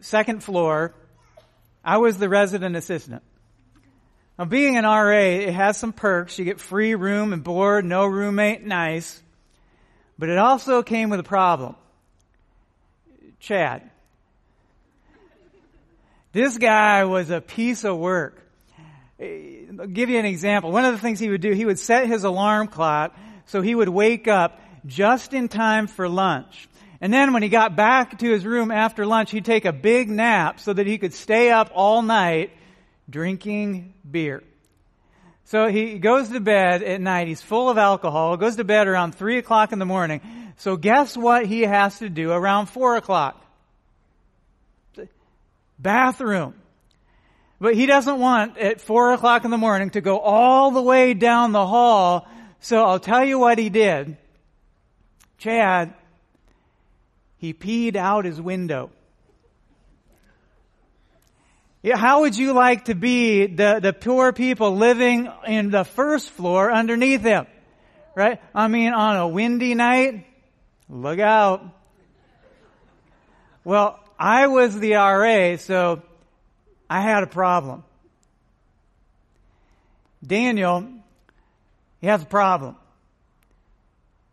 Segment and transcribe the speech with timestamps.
[0.00, 0.94] second floor.
[1.84, 3.22] I was the resident assistant.
[4.38, 6.38] Now, being an RA, it has some perks.
[6.38, 9.20] You get free room and board, no roommate, nice.
[10.18, 11.74] But it also came with a problem.
[13.40, 13.90] Chad.
[16.32, 18.44] This guy was a piece of work.
[19.20, 20.70] I'll give you an example.
[20.70, 23.74] One of the things he would do, he would set his alarm clock so he
[23.74, 26.67] would wake up just in time for lunch.
[27.00, 30.08] And then when he got back to his room after lunch, he'd take a big
[30.08, 32.50] nap so that he could stay up all night
[33.08, 34.42] drinking beer.
[35.44, 37.28] So he goes to bed at night.
[37.28, 38.36] He's full of alcohol.
[38.36, 40.20] Goes to bed around three o'clock in the morning.
[40.58, 43.42] So guess what he has to do around four o'clock?
[45.78, 46.54] Bathroom.
[47.60, 51.14] But he doesn't want at four o'clock in the morning to go all the way
[51.14, 52.28] down the hall.
[52.60, 54.16] So I'll tell you what he did.
[55.38, 55.94] Chad,
[57.38, 58.90] he peed out his window.
[61.84, 66.70] How would you like to be the, the poor people living in the first floor
[66.70, 67.46] underneath him?
[68.14, 68.40] Right?
[68.54, 70.26] I mean, on a windy night,
[70.88, 71.64] look out.
[73.62, 76.02] Well, I was the RA, so
[76.90, 77.84] I had a problem.
[80.26, 80.88] Daniel,
[82.00, 82.76] he has a problem.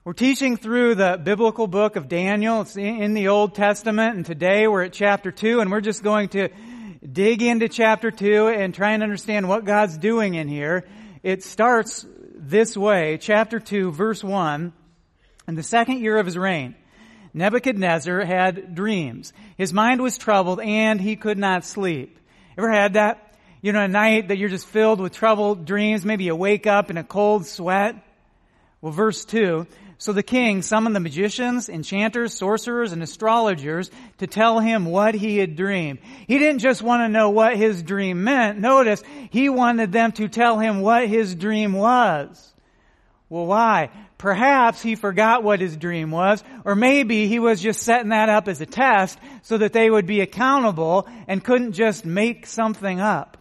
[0.05, 2.61] We're teaching through the biblical book of Daniel.
[2.61, 6.29] It's in the Old Testament, and today we're at chapter 2, and we're just going
[6.29, 6.49] to
[7.11, 10.85] dig into chapter 2 and try and understand what God's doing in here.
[11.23, 14.73] It starts this way, chapter 2, verse 1.
[15.47, 16.75] In the second year of his reign,
[17.33, 19.33] Nebuchadnezzar had dreams.
[19.57, 22.19] His mind was troubled and he could not sleep.
[22.59, 23.35] Ever had that?
[23.63, 26.05] You know, a night that you're just filled with troubled dreams.
[26.05, 27.95] Maybe you wake up in a cold sweat.
[28.81, 29.65] Well, verse 2.
[29.97, 35.37] So the king summoned the magicians, enchanters, sorcerers, and astrologers to tell him what he
[35.37, 35.99] had dreamed.
[36.27, 38.59] He didn't just want to know what his dream meant.
[38.59, 42.53] Notice, he wanted them to tell him what his dream was.
[43.29, 43.89] Well, why?
[44.17, 48.47] Perhaps he forgot what his dream was, or maybe he was just setting that up
[48.47, 53.37] as a test so that they would be accountable and couldn't just make something up.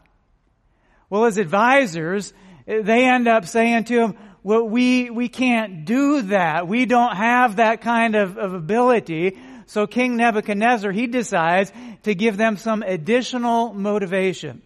[1.10, 2.32] Well, his advisors,
[2.66, 6.68] they end up saying to him, well, we, we can't do that.
[6.68, 9.38] We don't have that kind of, of ability.
[9.64, 11.72] So King Nebuchadnezzar, he decides
[12.02, 14.60] to give them some additional motivation.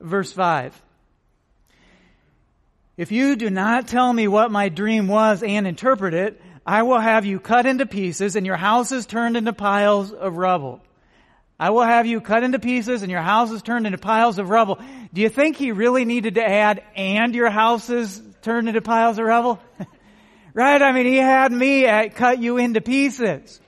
[0.00, 0.82] Verse 5.
[2.96, 7.00] If you do not tell me what my dream was and interpret it, I will
[7.00, 10.80] have you cut into pieces and your houses turned into piles of rubble.
[11.60, 14.80] I will have you cut into pieces and your houses turned into piles of rubble.
[15.12, 19.24] Do you think he really needed to add, and your houses turned into piles of
[19.24, 19.60] rubble?
[20.54, 20.80] right?
[20.80, 23.60] I mean, he had me at cut you into pieces.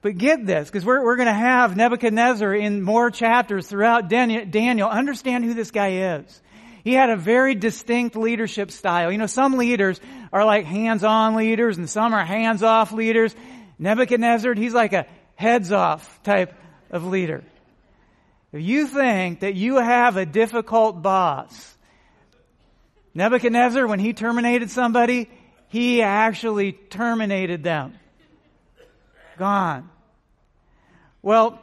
[0.00, 4.88] But get this, because we're, we're going to have Nebuchadnezzar in more chapters throughout Daniel.
[4.88, 6.42] Understand who this guy is.
[6.82, 9.12] He had a very distinct leadership style.
[9.12, 10.00] You know, some leaders
[10.32, 13.34] are like hands-on leaders and some are hands-off leaders.
[13.78, 16.54] Nebuchadnezzar, he's like a heads-off type
[16.90, 17.44] of leader.
[18.52, 21.71] If you think that you have a difficult boss,
[23.14, 25.28] Nebuchadnezzar, when he terminated somebody,
[25.68, 27.94] he actually terminated them.
[29.38, 29.90] Gone.
[31.22, 31.60] Well,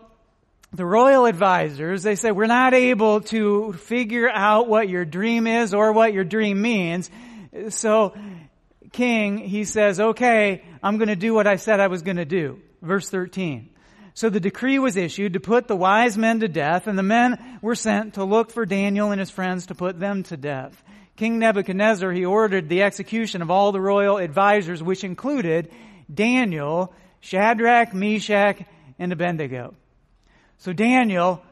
[0.72, 5.74] the royal advisors, they say, we're not able to figure out what your dream is
[5.74, 7.10] or what your dream means.
[7.70, 8.14] So,
[8.92, 12.26] king, he says, okay, I'm going to do what I said I was going to
[12.26, 12.60] do.
[12.82, 13.70] Verse 13.
[14.14, 17.60] So the decree was issued to put the wise men to death, and the men
[17.62, 20.84] were sent to look for Daniel and his friends to put them to death.
[21.20, 25.70] King Nebuchadnezzar, he ordered the execution of all the royal advisors, which included
[26.12, 28.64] Daniel, Shadrach, Meshach,
[28.98, 29.76] and Abednego.
[30.60, 31.44] So Daniel,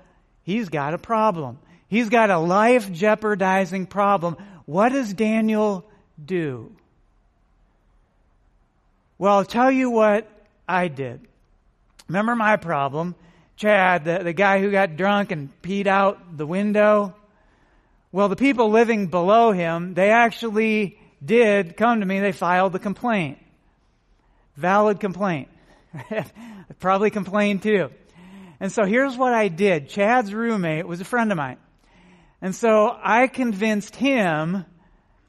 [0.44, 1.60] he's got a problem.
[1.90, 4.38] He's got a life jeopardizing problem.
[4.66, 5.84] What does Daniel
[6.24, 6.72] do?
[9.18, 10.30] Well, I'll tell you what
[10.66, 11.20] I did.
[12.08, 13.16] Remember my problem?
[13.58, 17.17] Chad, the, the guy who got drunk and peed out the window?
[18.12, 22.20] Well, the people living below him, they actually did come to me.
[22.20, 23.38] They filed the complaint.
[24.56, 25.50] Valid complaint.
[26.80, 27.90] Probably complained too.
[28.60, 29.90] And so here's what I did.
[29.90, 31.58] Chad's roommate was a friend of mine.
[32.42, 34.66] And so I convinced him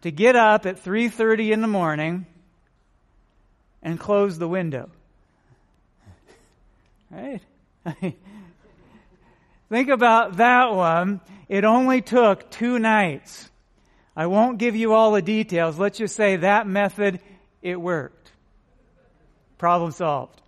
[0.02, 2.26] to get up at 3.30 in the morning
[3.82, 4.90] and close the window.
[7.10, 7.40] Right?
[9.70, 11.22] Think about that one.
[11.48, 13.50] It only took two nights.
[14.14, 15.78] I won't give you all the details.
[15.78, 17.20] Let's just say that method,
[17.62, 18.32] it worked.
[19.56, 20.40] Problem solved.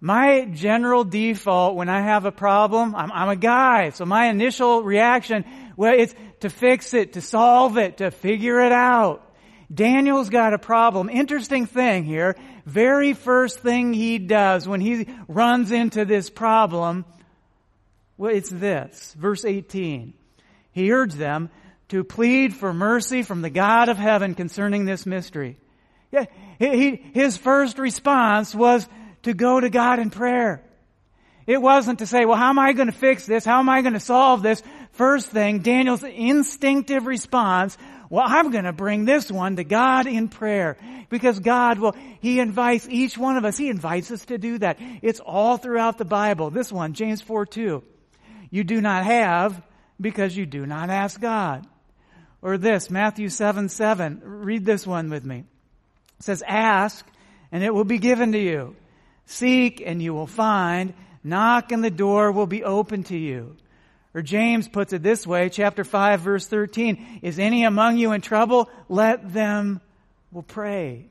[0.00, 4.82] My general default when I have a problem, I'm, I'm, a guy, so my initial
[4.82, 5.44] reaction,
[5.76, 9.22] well, it's to fix it, to solve it, to figure it out.
[9.72, 11.08] Daniel's got a problem.
[11.08, 12.36] Interesting thing here.
[12.66, 17.04] Very first thing he does when he runs into this problem,
[18.22, 19.16] well, it's this.
[19.18, 20.14] Verse 18.
[20.70, 21.50] He urged them
[21.88, 25.58] to plead for mercy from the God of heaven concerning this mystery.
[26.12, 26.26] Yeah,
[26.60, 28.86] he, his first response was
[29.24, 30.62] to go to God in prayer.
[31.48, 33.44] It wasn't to say, well, how am I going to fix this?
[33.44, 34.62] How am I going to solve this?
[34.92, 37.76] First thing, Daniel's instinctive response,
[38.08, 40.76] well, I'm going to bring this one to God in prayer.
[41.08, 44.78] Because God will, He invites each one of us, He invites us to do that.
[45.02, 46.50] It's all throughout the Bible.
[46.50, 47.82] This one, James 4 2.
[48.52, 49.60] You do not have
[49.98, 51.66] because you do not ask God.
[52.42, 54.20] Or this, Matthew 7 7.
[54.22, 55.44] Read this one with me.
[56.18, 57.04] It says, ask
[57.50, 58.76] and it will be given to you.
[59.24, 60.92] Seek and you will find.
[61.24, 63.56] Knock and the door will be open to you.
[64.14, 68.20] Or James puts it this way, chapter 5 verse 13, is any among you in
[68.20, 68.68] trouble?
[68.90, 69.80] Let them
[70.30, 71.06] will pray.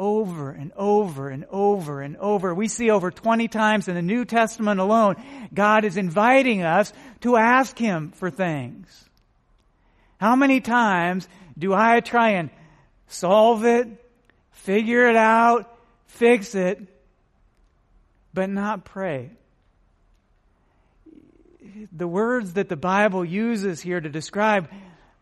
[0.00, 2.54] Over and over and over and over.
[2.54, 5.16] We see over 20 times in the New Testament alone,
[5.52, 8.88] God is inviting us to ask Him for things.
[10.18, 12.48] How many times do I try and
[13.08, 13.88] solve it,
[14.52, 15.70] figure it out,
[16.06, 16.80] fix it,
[18.32, 19.28] but not pray.
[21.92, 24.70] The words that the Bible uses here to describe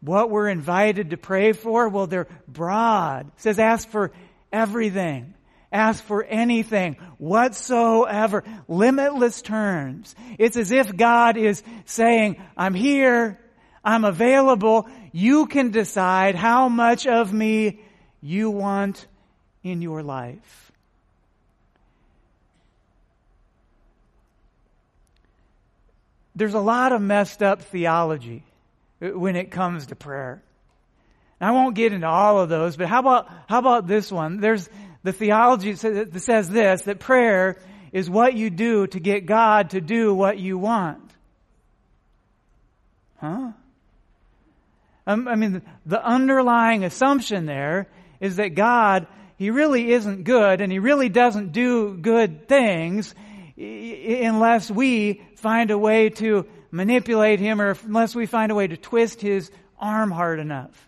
[0.00, 3.26] what we're invited to pray for, well, they're broad.
[3.26, 4.12] It says ask for
[4.52, 5.34] everything.
[5.70, 10.14] Ask for anything, whatsoever, limitless terms.
[10.38, 13.38] It's as if God is saying, I'm here,
[13.84, 17.80] I'm available, you can decide how much of me
[18.22, 19.06] you want
[19.62, 20.68] in your life.
[26.38, 28.44] there's a lot of messed up theology
[29.00, 30.40] when it comes to prayer.
[31.40, 34.40] I won't get into all of those, but how about, how about this one?
[34.40, 34.69] There's
[35.05, 37.61] the theology that says this, that prayer
[37.93, 41.02] is what you do to get God to do what you want.
[43.20, 43.52] Huh?
[45.06, 47.87] Um, I mean, the underlying assumption there
[48.20, 49.06] is that God,
[49.37, 53.14] He really isn't good and He really doesn't do good things
[53.56, 58.76] unless we find a way to manipulate him or unless we find a way to
[58.76, 60.88] twist his arm hard enough.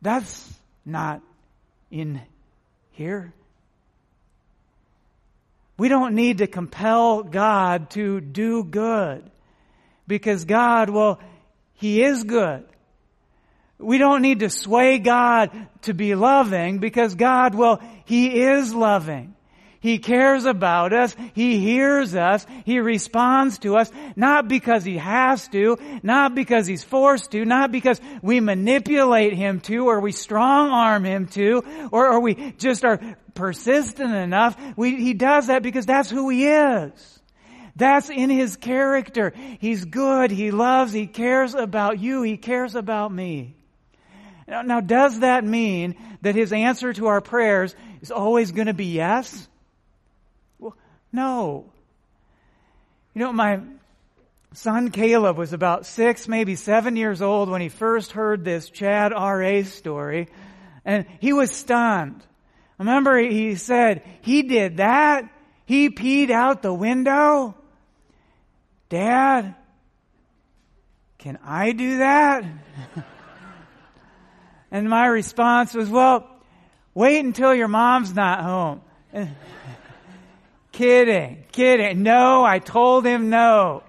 [0.00, 0.48] That's
[0.84, 1.22] not
[1.90, 2.20] in
[2.92, 3.32] here.
[5.76, 9.30] We don't need to compel God to do good
[10.08, 11.20] because God, well,
[11.74, 12.64] He is good.
[13.78, 15.50] We don't need to sway God
[15.82, 19.36] to be loving because God, well, He is loving.
[19.80, 21.14] He cares about us.
[21.34, 22.44] He hears us.
[22.64, 27.70] He responds to us, not because he has to, not because he's forced to, not
[27.70, 31.62] because we manipulate him to, or we strong arm him to,
[31.92, 33.00] or, or we just are
[33.34, 34.56] persistent enough.
[34.76, 37.20] We, he does that because that's who he is.
[37.76, 39.32] That's in his character.
[39.60, 40.32] He's good.
[40.32, 40.92] He loves.
[40.92, 42.22] He cares about you.
[42.22, 43.54] He cares about me.
[44.48, 48.74] Now, now does that mean that his answer to our prayers is always going to
[48.74, 49.47] be yes?
[51.12, 51.66] No.
[53.14, 53.60] You know, my
[54.52, 59.12] son Caleb was about six, maybe seven years old when he first heard this Chad
[59.12, 59.64] R.A.
[59.64, 60.28] story,
[60.84, 62.22] and he was stunned.
[62.78, 65.28] Remember, he said, he did that?
[65.66, 67.54] He peed out the window?
[68.88, 69.54] Dad,
[71.18, 72.44] can I do that?
[74.70, 76.30] and my response was, well,
[76.94, 78.80] wait until your mom's not home.
[80.78, 82.04] Kidding, kidding.
[82.04, 83.82] No, I told him no.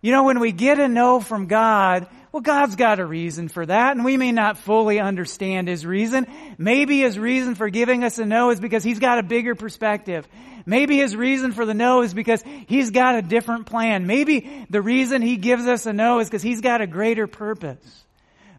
[0.00, 3.66] You know, when we get a no from God, well, God's got a reason for
[3.66, 6.28] that, and we may not fully understand His reason.
[6.56, 10.26] Maybe His reason for giving us a no is because He's got a bigger perspective.
[10.64, 14.06] Maybe His reason for the no is because He's got a different plan.
[14.06, 18.06] Maybe the reason He gives us a no is because He's got a greater purpose.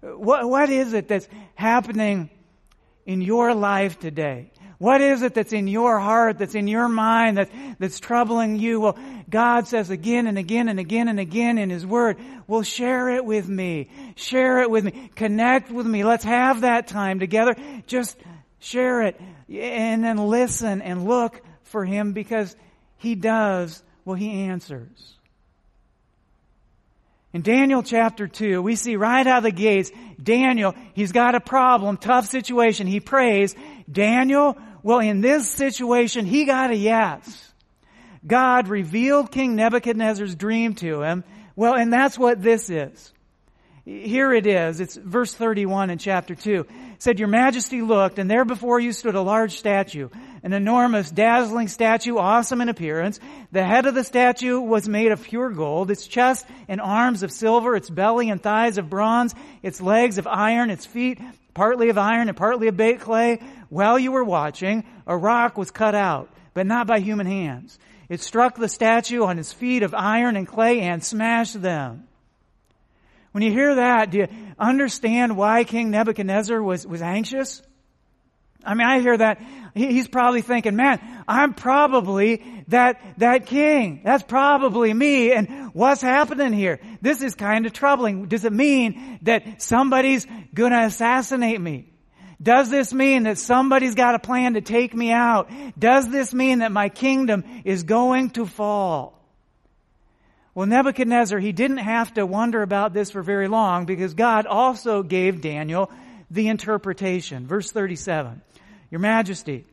[0.03, 2.29] What, what is it that's happening
[3.07, 4.51] in your life today?
[4.79, 8.79] What is it that's in your heart, that's in your mind, that, that's troubling you?
[8.79, 13.09] Well, God says again and again and again and again in His Word, well, share
[13.09, 13.89] it with me.
[14.15, 15.09] Share it with me.
[15.15, 16.03] Connect with me.
[16.03, 17.55] Let's have that time together.
[17.87, 18.17] Just
[18.59, 19.19] share it.
[19.49, 22.55] And then listen and look for Him because
[22.97, 25.17] He does, well, He answers.
[27.33, 29.91] In Daniel chapter 2, we see right out of the gates,
[30.21, 32.87] Daniel, he's got a problem, tough situation.
[32.87, 33.53] He prays,
[33.91, 37.51] Daniel, well, in this situation, he got a yes.
[38.25, 41.23] God revealed King Nebuchadnezzar's dream to him.
[41.55, 43.13] Well, and that's what this is.
[43.85, 44.81] Here it is.
[44.81, 46.59] It's verse 31 in chapter 2.
[46.59, 46.67] It
[46.99, 50.09] said, Your Majesty looked, and there before you stood a large statue,
[50.47, 53.19] an enormous, dazzling statue, awesome in appearance.
[53.51, 57.33] The head of the statue was made of pure gold, its chest and arms of
[57.33, 61.19] silver, its belly and thighs of bronze, its legs of iron, its feet
[61.53, 63.41] partly of iron and partly of baked clay.
[63.67, 67.77] While you were watching, a rock was cut out, but not by human hands.
[68.07, 72.07] It struck the statue on its feet of iron and clay and smashed them.
[73.33, 74.27] When you hear that, do you
[74.57, 77.61] understand why King Nebuchadnezzar was, was anxious?
[78.67, 79.41] I mean, I hear that.
[79.73, 84.01] He's probably thinking, man, I'm probably that, that king.
[84.03, 85.31] That's probably me.
[85.31, 86.79] And what's happening here?
[87.01, 88.25] This is kind of troubling.
[88.25, 91.85] Does it mean that somebody's gonna assassinate me?
[92.41, 95.49] Does this mean that somebody's got a plan to take me out?
[95.79, 99.17] Does this mean that my kingdom is going to fall?
[100.53, 105.03] Well, Nebuchadnezzar, he didn't have to wonder about this for very long because God also
[105.03, 105.89] gave Daniel
[106.29, 107.47] the interpretation.
[107.47, 108.41] Verse 37.
[108.89, 109.65] Your Majesty,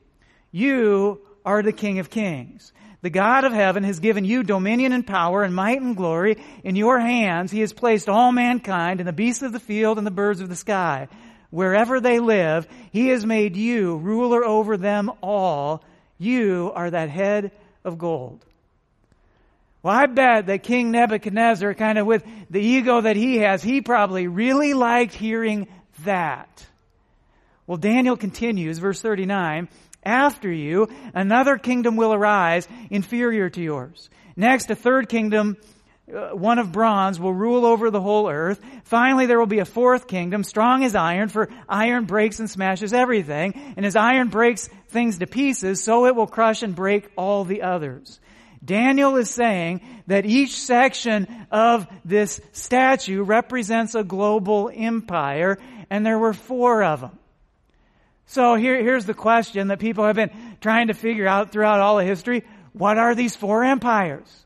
[0.50, 2.72] you are the King of Kings.
[3.02, 6.38] The God of heaven has given you dominion and power and might and glory.
[6.62, 10.06] In your hands, He has placed all mankind and the beasts of the field and
[10.06, 11.08] the birds of the sky.
[11.50, 15.84] Wherever they live, He has made you ruler over them all.
[16.18, 17.52] You are that head
[17.84, 18.44] of gold.
[19.82, 23.82] Well, I bet that King Nebuchadnezzar, kind of with the ego that he has, he
[23.82, 25.68] probably really liked hearing
[26.04, 26.66] that.
[27.66, 29.68] Well, Daniel continues, verse 39,
[30.04, 34.10] after you, another kingdom will arise inferior to yours.
[34.36, 35.56] Next, a third kingdom,
[36.14, 38.60] uh, one of bronze, will rule over the whole earth.
[38.84, 42.92] Finally, there will be a fourth kingdom, strong as iron, for iron breaks and smashes
[42.92, 43.74] everything.
[43.78, 47.62] And as iron breaks things to pieces, so it will crush and break all the
[47.62, 48.20] others.
[48.62, 56.18] Daniel is saying that each section of this statue represents a global empire, and there
[56.18, 57.18] were four of them.
[58.26, 61.98] So here, here's the question that people have been trying to figure out throughout all
[61.98, 62.44] of history.
[62.72, 64.44] What are these four empires?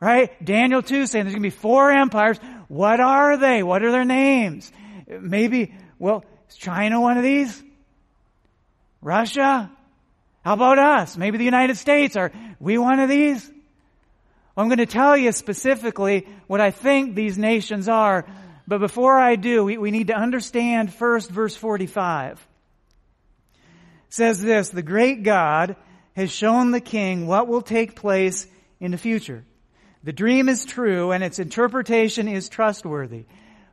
[0.00, 0.44] Right?
[0.44, 2.38] Daniel 2 saying there's going to be four empires.
[2.68, 3.62] What are they?
[3.62, 4.70] What are their names?
[5.08, 7.62] Maybe, well, is China one of these?
[9.00, 9.70] Russia?
[10.44, 11.16] How about us?
[11.16, 12.16] Maybe the United States.
[12.16, 13.50] Are we one of these?
[14.56, 18.26] I'm going to tell you specifically what I think these nations are.
[18.66, 22.44] But before I do, we, we need to understand first verse 45.
[24.08, 25.76] Says this, the great God
[26.14, 28.46] has shown the king what will take place
[28.80, 29.44] in the future.
[30.02, 33.26] The dream is true and its interpretation is trustworthy.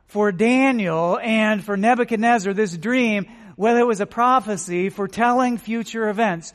[0.06, 3.26] For Daniel and for Nebuchadnezzar, this dream
[3.56, 6.52] whether it was a prophecy foretelling future events.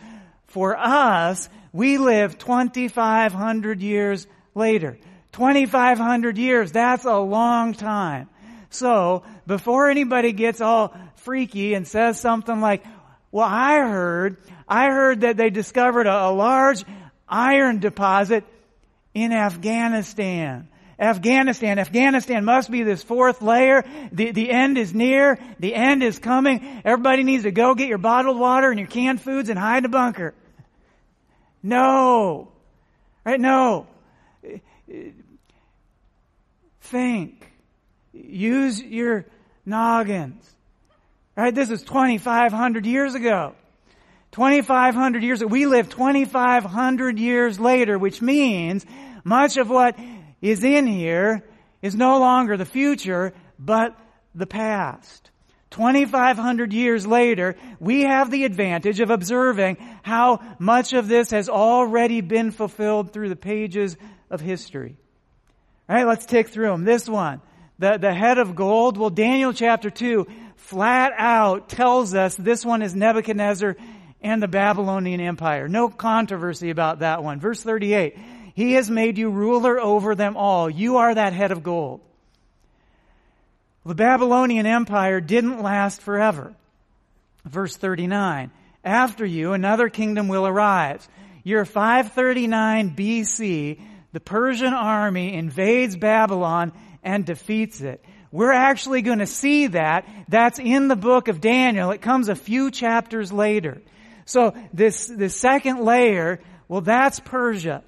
[0.48, 4.98] For us, we live 2,500 years later.
[5.34, 8.30] 2,500 years, that's a long time.
[8.70, 12.84] So, before anybody gets all freaky and says something like,
[13.32, 16.84] well, I heard, I heard that they discovered a, a large
[17.28, 18.44] iron deposit
[19.14, 20.68] in Afghanistan.
[21.00, 21.80] Afghanistan.
[21.80, 23.84] Afghanistan must be this fourth layer.
[24.12, 25.40] The, the end is near.
[25.60, 26.82] The end is coming.
[26.86, 29.86] Everybody needs to go get your bottled water and your canned foods and hide in
[29.86, 30.36] a bunker.
[31.64, 32.52] No.
[33.26, 33.40] Right?
[33.40, 33.88] No.
[36.82, 37.52] Think.
[38.14, 39.26] Use your
[39.66, 40.48] noggins.
[41.36, 41.54] Right?
[41.56, 43.56] This is 2,500 years ago.
[44.32, 45.44] 2,500 years.
[45.44, 48.86] We live 2,500 years later, which means
[49.24, 49.98] much of what
[50.42, 51.44] is in here
[51.82, 53.98] is no longer the future, but
[54.36, 55.30] the past.
[55.72, 62.20] 2,500 years later, we have the advantage of observing how much of this has already
[62.20, 63.96] been fulfilled through the pages
[64.30, 64.98] of history.
[65.90, 66.84] All right, let's tick through them.
[66.84, 67.42] This one,
[67.80, 68.98] the, the head of gold.
[68.98, 70.28] Well, Daniel chapter 2
[70.62, 73.76] flat out tells us this one is Nebuchadnezzar
[74.22, 75.68] and the Babylonian Empire.
[75.68, 77.40] No controversy about that one.
[77.40, 78.18] Verse 38.
[78.54, 80.70] He has made you ruler over them all.
[80.70, 82.02] You are that head of gold.
[83.86, 86.54] The Babylonian Empire didn't last forever.
[87.46, 88.52] Verse 39.
[88.84, 91.08] After you, another kingdom will arise.
[91.44, 93.82] Year 539 BC,
[94.14, 98.04] the Persian army invades Babylon and defeats it.
[98.32, 100.08] We're actually going to see that.
[100.30, 101.92] That's in the book of Daniel.
[101.92, 103.82] It comes a few chapters later.
[104.26, 107.84] So this, this second layer, well, that's Persia.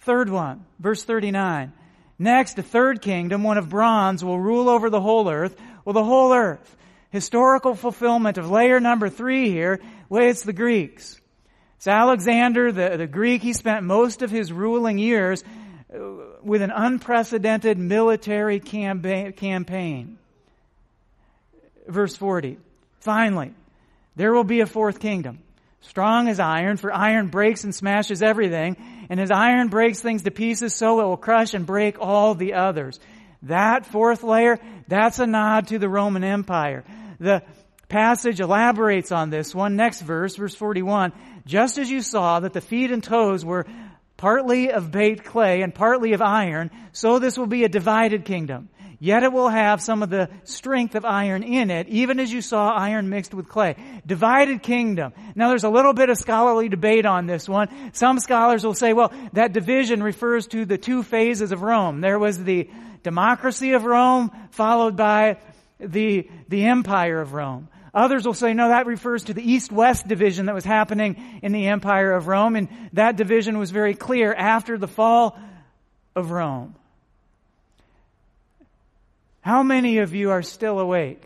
[0.00, 1.72] Third one, verse 39.
[2.18, 5.56] Next, a third kingdom, one of bronze, will rule over the whole earth.
[5.84, 6.76] Well, the whole earth.
[7.10, 9.80] Historical fulfillment of layer number three here.
[10.08, 11.20] Well, it's the Greeks.
[11.76, 13.42] It's Alexander, the, the Greek.
[13.42, 15.44] He spent most of his ruling years
[16.46, 20.18] with an unprecedented military campaign.
[21.88, 22.58] Verse 40.
[23.00, 23.52] Finally,
[24.14, 25.40] there will be a fourth kingdom.
[25.80, 28.76] Strong as iron, for iron breaks and smashes everything,
[29.10, 32.54] and as iron breaks things to pieces, so it will crush and break all the
[32.54, 33.00] others.
[33.42, 36.84] That fourth layer, that's a nod to the Roman Empire.
[37.18, 37.42] The
[37.88, 39.76] passage elaborates on this one.
[39.76, 41.12] Next verse, verse 41.
[41.44, 43.66] Just as you saw that the feet and toes were
[44.16, 48.68] partly of baked clay and partly of iron, so this will be a divided kingdom.
[48.98, 52.40] Yet it will have some of the strength of iron in it, even as you
[52.40, 53.76] saw iron mixed with clay.
[54.06, 55.12] Divided kingdom.
[55.34, 57.68] Now there's a little bit of scholarly debate on this one.
[57.92, 62.00] Some scholars will say, well, that division refers to the two phases of Rome.
[62.00, 62.70] There was the
[63.02, 65.38] democracy of Rome, followed by
[65.78, 67.68] the, the empire of Rome.
[67.96, 71.68] Others will say, no, that refers to the east-west division that was happening in the
[71.68, 75.38] empire of Rome, and that division was very clear after the fall
[76.14, 76.74] of Rome.
[79.40, 81.22] How many of you are still awake?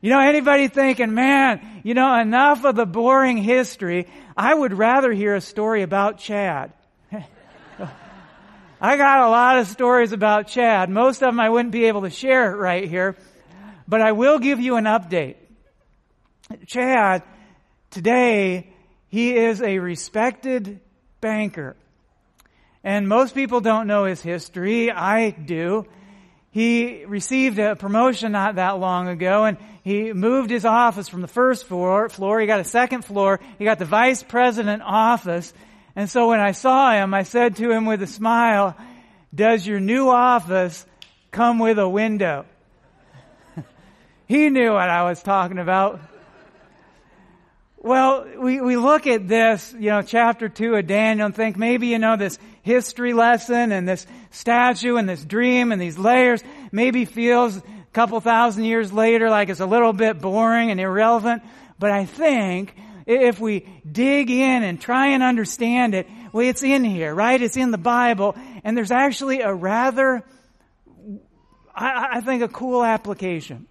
[0.00, 4.08] You know, anybody thinking, man, you know, enough of the boring history.
[4.36, 6.72] I would rather hear a story about Chad.
[8.80, 10.90] I got a lot of stories about Chad.
[10.90, 13.16] Most of them I wouldn't be able to share right here,
[13.88, 15.36] but I will give you an update.
[16.66, 17.22] Chad,
[17.90, 18.72] today,
[19.08, 20.80] he is a respected
[21.20, 21.76] banker.
[22.84, 24.92] And most people don't know his history.
[24.92, 25.86] I do.
[26.50, 31.28] He received a promotion not that long ago and he moved his office from the
[31.28, 32.40] first floor, floor.
[32.40, 33.40] He got a second floor.
[33.58, 35.52] He got the vice president office.
[35.94, 38.76] And so when I saw him, I said to him with a smile,
[39.34, 40.84] does your new office
[41.30, 42.46] come with a window?
[44.26, 46.00] He knew what I was talking about.
[47.78, 51.88] Well, we, we look at this, you know, chapter two of Daniel and think maybe,
[51.88, 57.04] you know, this history lesson and this statue and this dream and these layers maybe
[57.04, 57.62] feels a
[57.92, 61.44] couple thousand years later like it's a little bit boring and irrelevant.
[61.78, 62.74] But I think
[63.06, 67.40] if we dig in and try and understand it, well, it's in here, right?
[67.40, 68.34] It's in the Bible.
[68.64, 70.24] And there's actually a rather,
[71.72, 73.68] I, I think, a cool application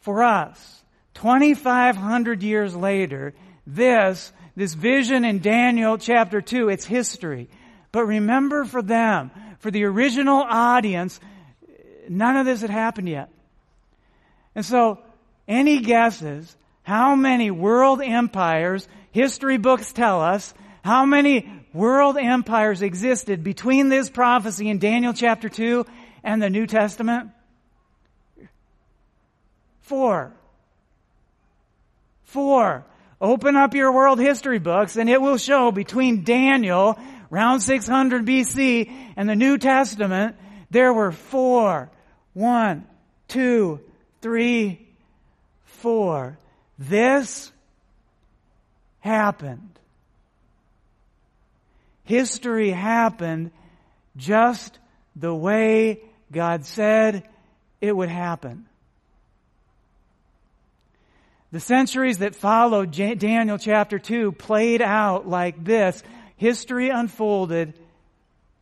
[0.00, 0.82] for us
[1.14, 3.34] 2,500 years later,
[3.66, 7.48] this, this vision in Daniel chapter 2, it's history.
[7.92, 11.20] But remember for them, for the original audience,
[12.08, 13.28] none of this had happened yet.
[14.54, 14.98] And so,
[15.46, 23.44] any guesses how many world empires, history books tell us, how many world empires existed
[23.44, 25.86] between this prophecy in Daniel chapter 2
[26.24, 27.30] and the New Testament?
[29.90, 30.32] Four.
[32.22, 32.84] Four.
[33.20, 36.96] Open up your world history books and it will show between Daniel,
[37.32, 40.36] around 600 BC, and the New Testament,
[40.70, 41.90] there were four.
[42.34, 42.86] One,
[43.26, 43.80] two,
[44.22, 44.86] three,
[45.64, 46.38] four.
[46.78, 47.50] This
[49.00, 49.76] happened.
[52.04, 53.50] History happened
[54.16, 54.78] just
[55.16, 55.98] the way
[56.30, 57.28] God said
[57.80, 58.66] it would happen.
[61.52, 66.02] The centuries that followed Daniel chapter 2 played out like this.
[66.36, 67.74] History unfolded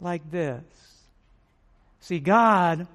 [0.00, 0.62] like this.
[2.00, 2.86] See, God,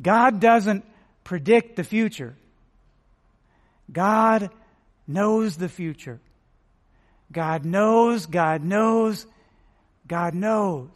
[0.00, 0.84] God doesn't
[1.24, 2.34] predict the future.
[3.92, 4.50] God
[5.06, 6.20] knows the future.
[7.30, 9.26] God knows, God knows,
[10.06, 10.88] God knows.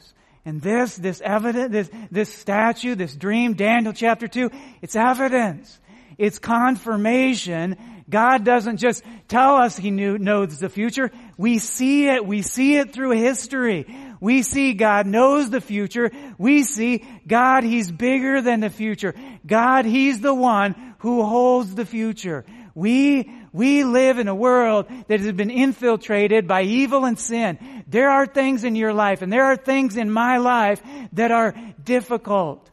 [0.44, 5.78] And this, this evidence, this, this statue, this dream, Daniel chapter 2, it's evidence.
[6.18, 7.76] It's confirmation.
[8.08, 11.10] God doesn't just tell us He knew, knows the future.
[11.36, 12.26] We see it.
[12.26, 13.86] We see it through history.
[14.20, 16.10] We see God knows the future.
[16.38, 19.14] We see God, He's bigger than the future.
[19.46, 22.44] God, He's the one who holds the future.
[22.74, 27.84] We, we live in a world that has been infiltrated by evil and sin.
[27.86, 31.54] There are things in your life and there are things in my life that are
[31.82, 32.70] difficult,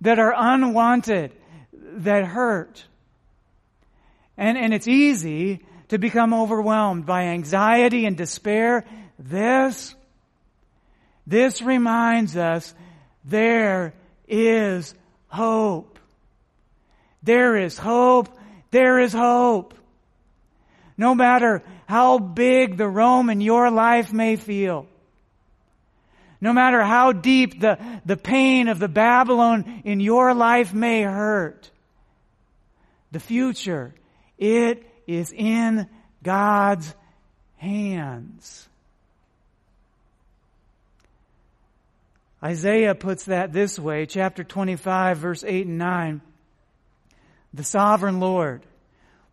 [0.00, 1.32] that are unwanted,
[2.04, 2.84] that hurt.
[4.36, 8.84] And, and it's easy to become overwhelmed by anxiety and despair.
[9.18, 9.94] This,
[11.26, 12.74] this reminds us
[13.24, 13.94] there
[14.26, 14.94] is
[15.28, 15.98] hope.
[17.22, 18.28] There is hope.
[18.70, 19.74] There is hope.
[20.96, 24.86] No matter how big the Rome in your life may feel,
[26.40, 31.70] no matter how deep the, the pain of the Babylon in your life may hurt,
[33.12, 33.94] the future,
[34.36, 35.88] it is in
[36.22, 36.94] God's
[37.56, 38.68] hands.
[42.42, 46.20] Isaiah puts that this way, chapter 25, verse 8 and 9.
[47.54, 48.62] The sovereign Lord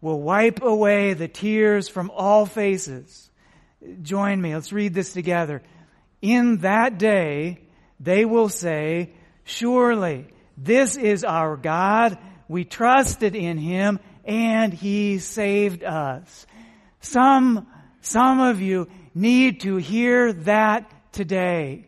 [0.01, 3.29] will wipe away the tears from all faces.
[4.01, 4.55] Join me.
[4.55, 5.61] Let's read this together.
[6.21, 7.59] In that day,
[7.99, 9.11] they will say,
[9.43, 12.17] surely this is our God.
[12.47, 16.45] We trusted in him and he saved us.
[17.01, 17.67] Some,
[18.01, 21.85] some of you need to hear that today.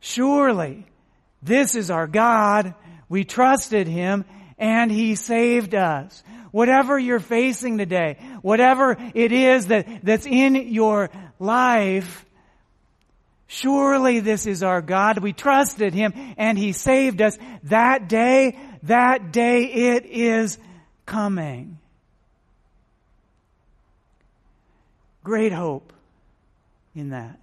[0.00, 0.86] Surely
[1.42, 2.74] this is our God.
[3.08, 4.24] We trusted him
[4.58, 6.22] and he saved us.
[6.50, 12.26] Whatever you're facing today, whatever it is that, that's in your life,
[13.50, 15.18] surely this is our God.
[15.18, 17.36] We trusted him and he saved us.
[17.64, 20.56] That day, that day it is
[21.04, 21.78] coming.
[25.24, 25.92] Great hope
[26.94, 27.38] in that.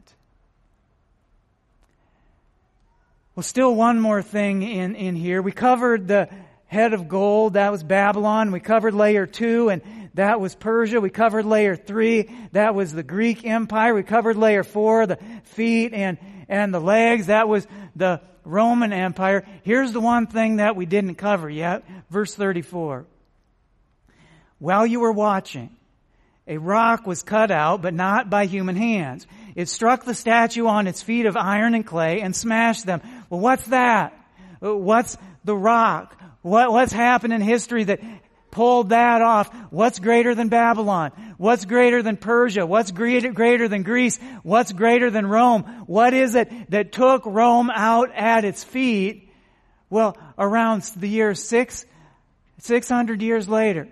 [3.36, 5.41] Well, still one more thing in, in here.
[5.41, 6.30] We covered the
[6.67, 7.54] head of gold.
[7.54, 8.52] That was Babylon.
[8.52, 9.82] We covered layer two and
[10.17, 10.99] that was Persia.
[10.99, 12.32] We covered layer three.
[12.51, 13.93] That was the Greek Empire.
[13.93, 16.17] We covered layer four, the feet and,
[16.49, 17.27] and the legs.
[17.27, 19.45] That was the Roman Empire.
[19.62, 21.84] Here's the one thing that we didn't cover yet.
[22.10, 23.06] Verse 34.
[24.58, 25.69] While you were watching,
[26.47, 29.27] a rock was cut out, but not by human hands.
[29.53, 33.01] It struck the statue on its feet of iron and clay and smashed them.
[33.30, 34.19] Well, what's that?
[34.62, 36.19] What's the rock?
[36.41, 37.99] What, what's happened in history that
[38.51, 39.53] pulled that off?
[39.71, 41.12] What's greater than Babylon?
[41.38, 42.65] What's greater than Persia?
[42.65, 44.19] What's greater, than Greece?
[44.43, 45.63] What's greater than Rome?
[45.88, 49.29] What is it that took Rome out at its feet?
[49.89, 51.86] Well, around the year six,
[52.60, 53.88] 600 years later,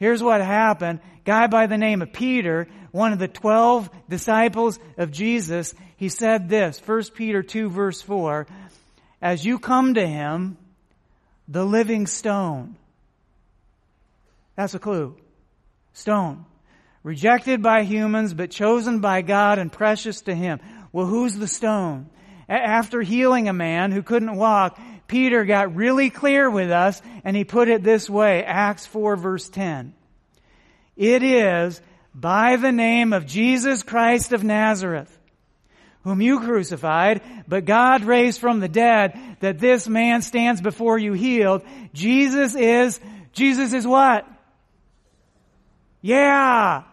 [0.00, 1.00] Here's what happened.
[1.26, 6.48] Guy by the name of Peter, one of the twelve disciples of Jesus, he said
[6.48, 8.46] this, 1 Peter 2 verse 4,
[9.20, 10.56] as you come to him,
[11.46, 12.76] the living stone.
[14.60, 15.16] That's a clue.
[15.94, 16.44] Stone.
[17.02, 20.60] Rejected by humans, but chosen by God and precious to him.
[20.92, 22.10] Well, who's the stone?
[22.46, 27.44] After healing a man who couldn't walk, Peter got really clear with us and he
[27.44, 29.94] put it this way, Acts 4 verse 10.
[30.94, 31.80] It is
[32.14, 35.18] by the name of Jesus Christ of Nazareth,
[36.04, 41.14] whom you crucified, but God raised from the dead, that this man stands before you
[41.14, 41.62] healed.
[41.94, 43.00] Jesus is,
[43.32, 44.26] Jesus is what?
[46.00, 46.84] Yeah.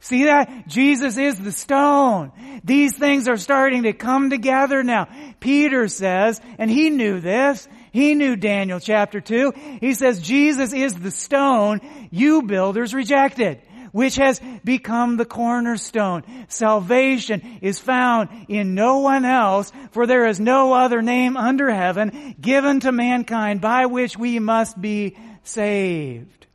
[0.00, 0.66] See that?
[0.66, 2.32] Jesus is the stone.
[2.64, 5.08] These things are starting to come together now.
[5.40, 9.52] Peter says, and he knew this, he knew Daniel chapter 2.
[9.80, 13.60] He says, Jesus is the stone you builders rejected,
[13.92, 16.22] which has become the cornerstone.
[16.48, 22.36] Salvation is found in no one else, for there is no other name under heaven
[22.40, 26.46] given to mankind by which we must be saved.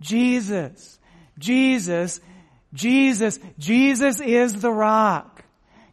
[0.00, 0.98] Jesus,
[1.40, 2.20] Jesus
[2.72, 5.44] Jesus, Jesus is the rock.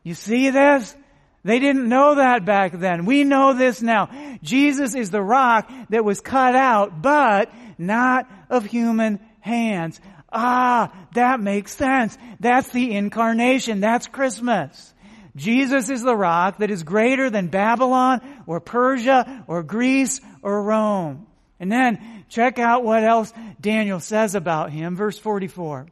[0.03, 0.95] You see this?
[1.43, 3.05] They didn't know that back then.
[3.05, 4.09] We know this now.
[4.43, 9.99] Jesus is the rock that was cut out, but not of human hands.
[10.31, 12.17] Ah, that makes sense.
[12.39, 13.79] That's the incarnation.
[13.79, 14.93] That's Christmas.
[15.35, 21.27] Jesus is the rock that is greater than Babylon or Persia or Greece or Rome.
[21.59, 24.95] And then check out what else Daniel says about him.
[24.95, 25.87] Verse 44.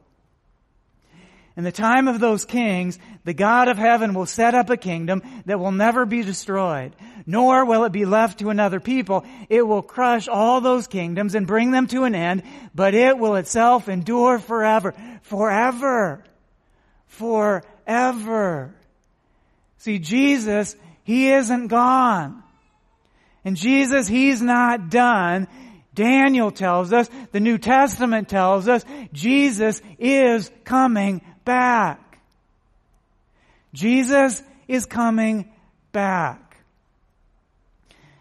[1.56, 5.22] In the time of those kings, the God of heaven will set up a kingdom
[5.46, 6.94] that will never be destroyed,
[7.24, 9.24] nor will it be left to another people.
[9.48, 12.42] It will crush all those kingdoms and bring them to an end,
[12.74, 14.94] but it will itself endure forever.
[15.22, 16.22] Forever.
[17.06, 18.74] Forever.
[19.78, 22.42] See, Jesus, He isn't gone.
[23.46, 25.48] And Jesus, He's not done.
[25.96, 32.20] Daniel tells us, the New Testament tells us, Jesus is coming back.
[33.72, 35.50] Jesus is coming
[35.90, 36.58] back.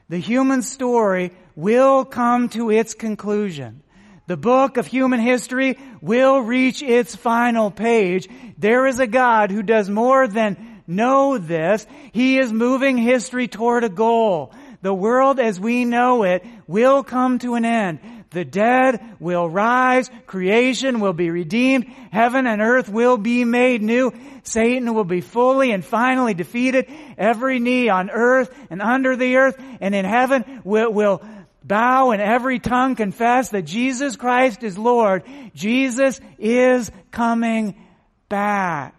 [0.10, 3.84] The human story will come to its conclusion.
[4.28, 8.28] The book of human history will reach its final page.
[8.58, 11.86] There is a God who does more than know this.
[12.12, 14.54] He is moving history toward a goal.
[14.86, 17.98] The world as we know it will come to an end.
[18.30, 20.12] The dead will rise.
[20.28, 21.88] Creation will be redeemed.
[22.12, 24.14] Heaven and earth will be made new.
[24.44, 26.88] Satan will be fully and finally defeated.
[27.18, 31.24] Every knee on earth and under the earth and in heaven will, will
[31.64, 35.24] bow and every tongue confess that Jesus Christ is Lord.
[35.56, 37.74] Jesus is coming
[38.30, 38.94] back.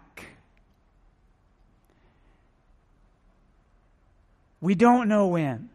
[4.59, 5.69] We don't know when.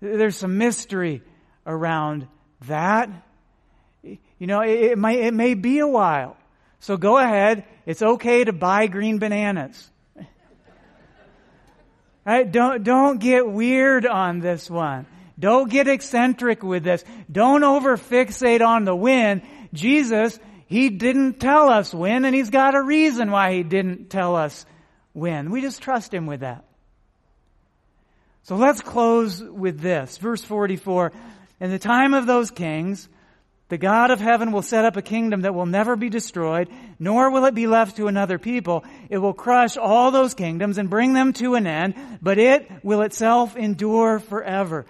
[0.00, 1.22] There's some mystery
[1.66, 2.26] around
[2.66, 3.10] that.
[4.02, 6.36] You know, it, it, may, it may be a while.
[6.80, 7.64] So go ahead.
[7.84, 9.90] It's okay to buy green bananas.
[12.22, 12.52] Right?
[12.52, 15.06] Don't, don't get weird on this one.
[15.38, 17.02] Don't get eccentric with this.
[17.32, 19.42] Don't over fixate on the when.
[19.72, 24.36] Jesus, He didn't tell us when, and He's got a reason why He didn't tell
[24.36, 24.66] us
[25.14, 25.50] when.
[25.50, 26.64] We just trust Him with that.
[28.50, 30.18] So let's close with this.
[30.18, 31.12] Verse 44.
[31.60, 33.08] In the time of those kings,
[33.68, 37.30] the God of heaven will set up a kingdom that will never be destroyed, nor
[37.30, 38.84] will it be left to another people.
[39.08, 43.02] It will crush all those kingdoms and bring them to an end, but it will
[43.02, 44.84] itself endure forever.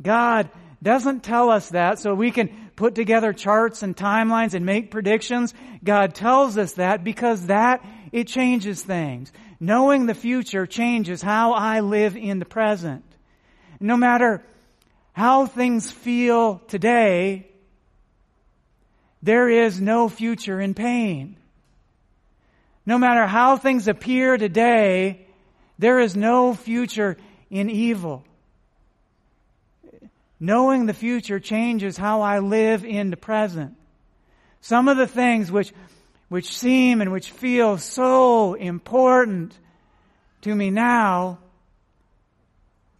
[0.00, 0.48] God
[0.80, 5.52] doesn't tell us that so we can put together charts and timelines and make predictions.
[5.82, 9.32] God tells us that because that, it changes things.
[9.60, 13.04] Knowing the future changes how I live in the present.
[13.78, 14.42] No matter
[15.12, 17.46] how things feel today,
[19.22, 21.36] there is no future in pain.
[22.86, 25.26] No matter how things appear today,
[25.78, 27.18] there is no future
[27.50, 28.24] in evil.
[30.38, 33.76] Knowing the future changes how I live in the present.
[34.62, 35.72] Some of the things which,
[36.30, 39.52] which seem and which feel so important
[40.42, 41.38] to me now,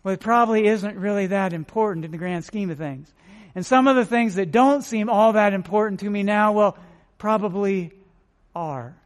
[0.03, 3.11] well, it probably isn't really that important in the grand scheme of things.
[3.55, 6.77] And some of the things that don't seem all that important to me now, well,
[7.19, 7.93] probably
[8.55, 8.97] are.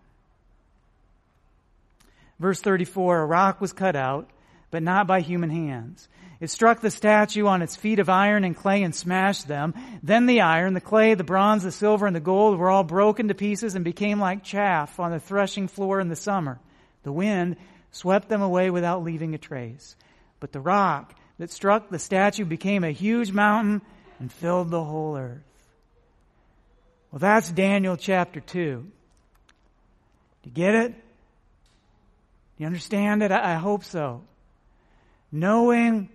[2.41, 4.31] Verse 34 A rock was cut out,
[4.71, 6.09] but not by human hands.
[6.41, 9.75] It struck the statue on its feet of iron and clay and smashed them.
[10.03, 13.29] Then the iron, the clay, the bronze, the silver, and the gold were all broken
[13.29, 16.59] to pieces and became like chaff on the threshing floor in the summer.
[17.05, 17.57] The wind
[17.93, 19.97] swept them away without leaving a trace.
[20.41, 23.83] But the rock that struck the statue became a huge mountain
[24.19, 25.43] and filled the whole earth.
[27.11, 28.87] Well, that's Daniel chapter 2.
[30.43, 30.93] Do you get it?
[30.93, 30.99] Do
[32.59, 33.31] you understand it?
[33.31, 34.23] I, hope so.
[35.33, 36.09] Knowing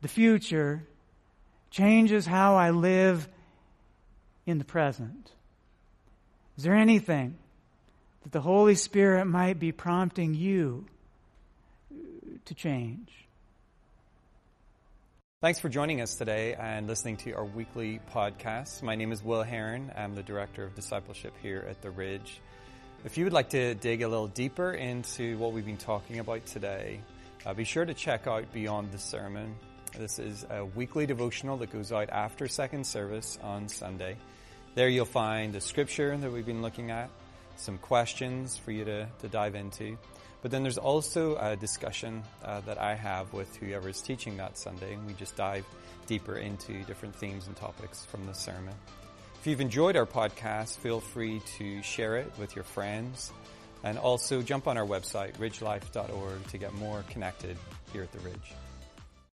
[0.00, 0.86] the future
[1.70, 3.28] changes how I live
[4.46, 5.32] in the present.
[6.56, 7.36] Is there anything
[8.22, 10.86] that the Holy Spirit might be prompting you
[12.46, 13.12] to change?
[15.40, 18.82] Thanks for joining us today and listening to our weekly podcast.
[18.82, 19.92] My name is Will Heron.
[19.96, 22.40] I'm the Director of Discipleship here at The Ridge.
[23.04, 26.44] If you would like to dig a little deeper into what we've been talking about
[26.46, 27.00] today,
[27.46, 29.54] uh, be sure to check out Beyond the Sermon.
[29.96, 34.16] This is a weekly devotional that goes out after second service on Sunday.
[34.74, 37.10] There you'll find the scripture that we've been looking at,
[37.56, 39.98] some questions for you to, to dive into.
[40.42, 44.56] But then there's also a discussion uh, that I have with whoever is teaching that
[44.56, 45.64] Sunday, and we just dive
[46.06, 48.74] deeper into different themes and topics from the sermon.
[49.40, 53.32] If you've enjoyed our podcast, feel free to share it with your friends,
[53.82, 57.56] and also jump on our website, ridgelife.org, to get more connected
[57.92, 58.54] here at the Ridge.